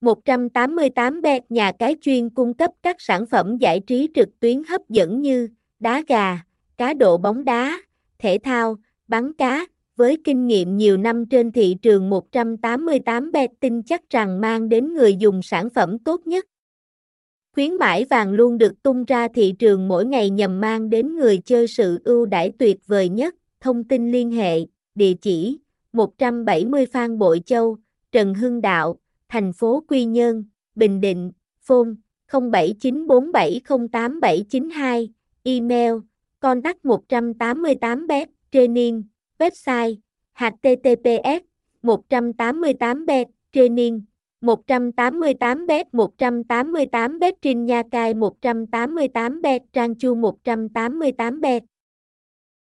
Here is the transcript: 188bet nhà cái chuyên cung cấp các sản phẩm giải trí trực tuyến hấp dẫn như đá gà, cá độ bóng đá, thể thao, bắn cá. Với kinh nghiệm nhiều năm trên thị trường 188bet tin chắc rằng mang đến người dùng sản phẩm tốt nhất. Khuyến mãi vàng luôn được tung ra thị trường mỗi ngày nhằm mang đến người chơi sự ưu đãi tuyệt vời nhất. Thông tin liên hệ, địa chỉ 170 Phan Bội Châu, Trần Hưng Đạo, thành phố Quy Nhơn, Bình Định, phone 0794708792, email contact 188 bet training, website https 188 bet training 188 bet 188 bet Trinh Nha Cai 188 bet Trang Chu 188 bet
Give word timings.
188bet 0.00 1.40
nhà 1.48 1.72
cái 1.72 1.96
chuyên 2.00 2.30
cung 2.30 2.54
cấp 2.54 2.70
các 2.82 2.96
sản 2.98 3.26
phẩm 3.26 3.56
giải 3.58 3.80
trí 3.80 4.08
trực 4.14 4.40
tuyến 4.40 4.62
hấp 4.68 4.88
dẫn 4.88 5.22
như 5.22 5.48
đá 5.80 6.02
gà, 6.08 6.38
cá 6.76 6.94
độ 6.94 7.18
bóng 7.18 7.44
đá, 7.44 7.78
thể 8.18 8.38
thao, 8.44 8.76
bắn 9.08 9.32
cá. 9.32 9.66
Với 9.96 10.18
kinh 10.24 10.46
nghiệm 10.46 10.76
nhiều 10.76 10.96
năm 10.96 11.26
trên 11.26 11.52
thị 11.52 11.76
trường 11.82 12.10
188bet 12.10 13.48
tin 13.60 13.82
chắc 13.82 14.10
rằng 14.10 14.40
mang 14.40 14.68
đến 14.68 14.94
người 14.94 15.16
dùng 15.16 15.42
sản 15.42 15.70
phẩm 15.70 15.98
tốt 15.98 16.26
nhất. 16.26 16.46
Khuyến 17.52 17.74
mãi 17.74 18.04
vàng 18.10 18.32
luôn 18.32 18.58
được 18.58 18.82
tung 18.82 19.04
ra 19.04 19.28
thị 19.28 19.54
trường 19.58 19.88
mỗi 19.88 20.06
ngày 20.06 20.30
nhằm 20.30 20.60
mang 20.60 20.90
đến 20.90 21.16
người 21.16 21.38
chơi 21.38 21.66
sự 21.68 21.98
ưu 22.04 22.26
đãi 22.26 22.52
tuyệt 22.58 22.78
vời 22.86 23.08
nhất. 23.08 23.34
Thông 23.60 23.84
tin 23.84 24.12
liên 24.12 24.30
hệ, 24.30 24.60
địa 24.94 25.14
chỉ 25.14 25.58
170 25.92 26.86
Phan 26.86 27.18
Bội 27.18 27.40
Châu, 27.46 27.76
Trần 28.12 28.34
Hưng 28.34 28.60
Đạo, 28.60 28.98
thành 29.28 29.52
phố 29.52 29.84
Quy 29.88 30.04
Nhơn, 30.04 30.44
Bình 30.74 31.00
Định, 31.00 31.32
phone 31.60 31.90
0794708792, 32.28 35.08
email 35.42 35.92
contact 36.40 36.84
188 36.84 38.06
bet 38.08 38.28
training, 38.52 39.02
website 39.38 39.96
https 40.34 41.40
188 41.82 43.06
bet 43.06 43.28
training 43.52 44.02
188 44.40 45.66
bet 45.68 45.86
188 45.92 47.18
bet 47.20 47.34
Trinh 47.42 47.64
Nha 47.64 47.82
Cai 47.90 48.14
188 48.14 49.42
bet 49.42 49.62
Trang 49.72 49.94
Chu 49.94 50.14
188 50.14 51.40
bet 51.40 51.62